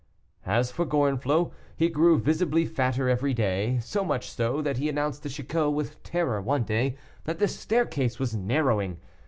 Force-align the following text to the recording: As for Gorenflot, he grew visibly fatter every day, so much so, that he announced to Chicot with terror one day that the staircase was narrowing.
As 0.47 0.71
for 0.71 0.83
Gorenflot, 0.83 1.51
he 1.77 1.87
grew 1.87 2.17
visibly 2.17 2.65
fatter 2.65 3.07
every 3.07 3.35
day, 3.35 3.77
so 3.83 4.03
much 4.03 4.31
so, 4.31 4.59
that 4.59 4.77
he 4.77 4.89
announced 4.89 5.21
to 5.21 5.29
Chicot 5.29 5.73
with 5.73 6.01
terror 6.01 6.41
one 6.41 6.63
day 6.63 6.97
that 7.25 7.37
the 7.37 7.47
staircase 7.47 8.17
was 8.17 8.33
narrowing. 8.35 8.97